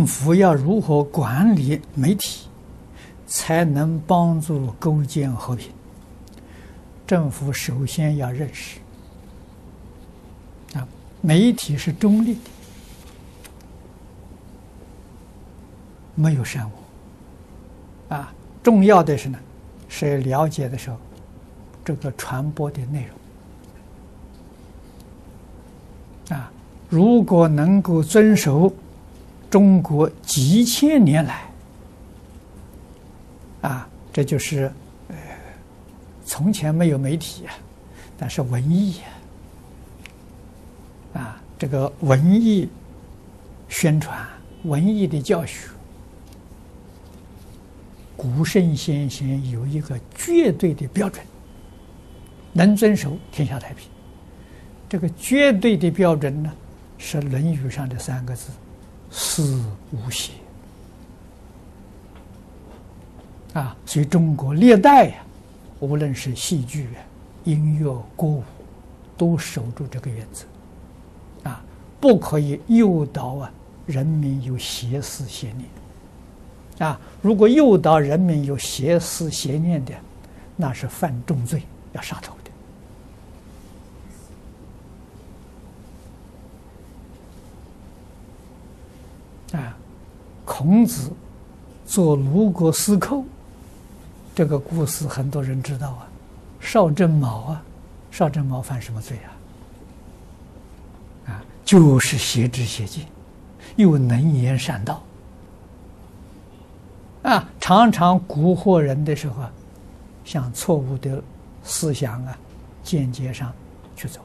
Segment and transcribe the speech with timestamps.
[0.00, 2.46] 政府要如何管理媒体，
[3.26, 5.70] 才能帮助构建和平？
[7.06, 8.78] 政府首先要认识
[10.72, 10.88] 啊，
[11.20, 12.40] 媒体是中立的，
[16.14, 18.32] 没有善恶啊。
[18.62, 19.38] 重要的是呢，
[19.90, 20.96] 是了解的时候，
[21.84, 23.06] 这个传播的内
[26.30, 26.50] 容啊，
[26.88, 28.74] 如果能够遵守。
[29.50, 31.42] 中国几千年来，
[33.62, 34.70] 啊，这就是
[35.08, 35.16] 呃，
[36.24, 37.52] 从前没有媒体啊，
[38.16, 39.00] 但是文艺
[41.12, 42.68] 啊，啊，这个文艺
[43.68, 44.24] 宣传、
[44.62, 45.68] 文艺的教学，
[48.16, 51.26] 古圣先贤有一个绝对的标准，
[52.52, 53.88] 能遵守，天下太平。
[54.88, 56.52] 这个绝对的标准呢，
[56.98, 58.50] 是《论语》上的三个字。
[59.10, 60.32] 思无邪
[63.52, 63.76] 啊！
[63.84, 65.14] 所以中国历代呀，
[65.80, 66.88] 无论是戏剧、
[67.44, 68.44] 音乐、歌舞，
[69.16, 71.62] 都守住这个原则啊，
[72.00, 73.52] 不可以诱导啊
[73.86, 77.00] 人民有邪思邪念啊！
[77.20, 79.92] 如果诱导人民有邪思邪念的，
[80.56, 82.34] 那是犯重罪，要杀头。
[89.52, 89.76] 啊，
[90.44, 91.10] 孔子
[91.84, 93.24] 做鲁国司寇，
[94.34, 96.06] 这个故事很多人知道啊。
[96.60, 97.62] 邵正卯啊，
[98.10, 99.18] 邵正卯犯什么罪
[101.26, 101.32] 啊？
[101.32, 103.06] 啊，就是邪知邪见，
[103.76, 105.02] 又能言善道，
[107.22, 109.50] 啊，常常蛊惑人的时候啊，
[110.24, 111.22] 向错误的
[111.64, 112.38] 思想啊、
[112.84, 113.52] 见解上
[113.96, 114.20] 去走。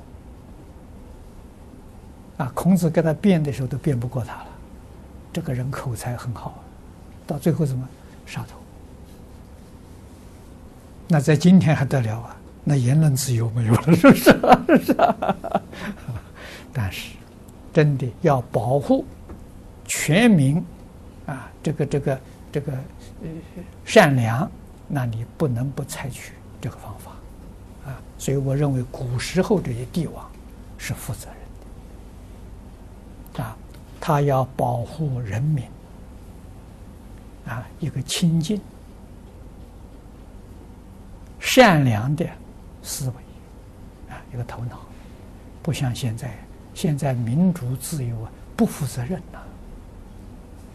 [2.38, 4.48] 啊，孔子跟他辩的时候都辩不过他了。
[5.36, 6.64] 这个人口才很好，
[7.28, 7.86] 到最后怎么
[8.26, 8.58] 杀头？
[11.10, 12.38] 那在今天还得了啊？
[12.64, 14.96] 那言论自由没有了，是不是？
[16.72, 17.18] 但是，
[17.74, 19.04] 真的要保护
[19.84, 20.64] 全民
[21.26, 22.18] 啊，这个这个
[22.50, 23.28] 这个呃
[23.84, 24.50] 善良，
[24.88, 26.32] 那你不能不采取
[26.62, 27.12] 这个方法
[27.86, 28.00] 啊。
[28.18, 30.26] 所以我认为古时候这些帝王
[30.78, 31.38] 是负责任
[33.34, 33.58] 的啊。
[34.08, 35.64] 他要保护人民，
[37.48, 38.62] 啊，一个清净、
[41.40, 42.24] 善良的
[42.84, 44.82] 思维，啊，一个头脑，
[45.64, 46.38] 不像现在，
[46.76, 49.40] 现在民主自由啊，不负责任呐，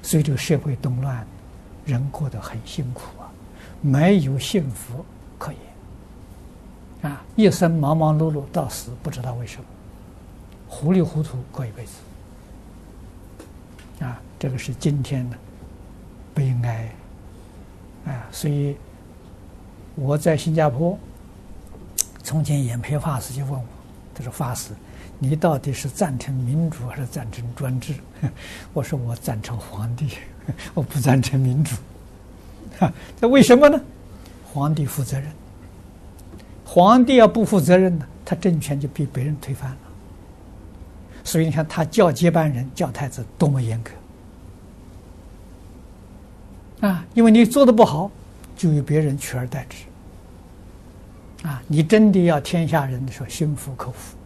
[0.02, 1.24] 所以这个社会动乱，
[1.86, 3.30] 人过得很辛苦啊，
[3.80, 5.04] 没有幸福
[5.38, 9.64] 可言，啊，一生忙忙碌碌到死，不知道为什么，
[10.68, 11.92] 糊里糊涂过一辈子。
[14.40, 15.36] 这个是今天的
[16.34, 16.90] 悲哀
[18.06, 18.26] 啊！
[18.32, 18.74] 所以
[19.94, 20.98] 我在新加坡，
[22.22, 23.64] 从前演培法师就问我
[24.14, 24.70] ：“他说法师，
[25.18, 27.92] 你到底是赞成民主还是赞成专制？”
[28.72, 30.08] 我说：“我赞成皇帝，
[30.72, 31.76] 我不赞成民主。”
[32.80, 32.90] 啊，
[33.20, 33.78] 这为什么呢？
[34.54, 35.30] 皇帝负责任，
[36.64, 39.76] 皇帝要不负责任呢，他政权就被别人推翻了。
[41.24, 43.90] 所以你看，他叫接班人，叫太子多么严格
[46.80, 47.04] 啊！
[47.14, 48.10] 因为你做的不好，
[48.56, 51.62] 就由别人取而代之啊！
[51.66, 54.16] 你真的要天下人的时候心服口服，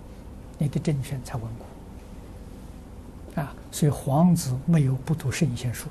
[0.59, 3.53] 你的政权才稳固啊！
[3.72, 5.87] 所以皇子没有不读圣贤书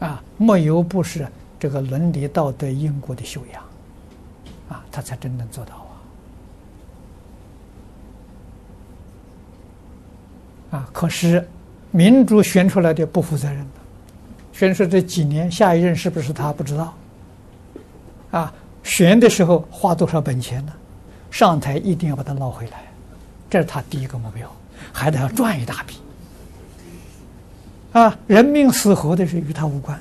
[0.00, 1.26] 的啊，没有不是
[1.58, 3.62] 这个伦理道德因果的修养
[4.68, 5.86] 啊，他才真能做到。
[10.70, 10.86] 啊！
[10.92, 11.48] 可是
[11.90, 13.66] 民主选出来的不负责任
[14.58, 16.92] 的，选出这几年下一任是不是他不知道？
[18.32, 18.52] 啊，
[18.82, 20.72] 选的时候花多少本钱呢？
[21.30, 22.82] 上台一定要把他捞回来，
[23.48, 24.50] 这是他第一个目标，
[24.92, 25.94] 还得要赚一大笔。
[27.92, 29.98] 啊，人命死活的事与他无关，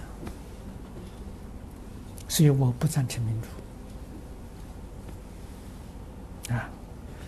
[2.27, 3.33] 所以我不赞成民
[6.47, 6.53] 主。
[6.53, 6.69] 啊，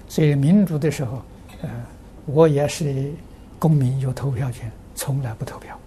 [0.07, 1.21] 所以民主的时候，
[1.61, 1.69] 呃，
[2.25, 3.13] 我也是。
[3.59, 5.77] 公民有投票权，从来不投票。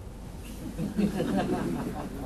[0.97, 2.22] 呵呵 have.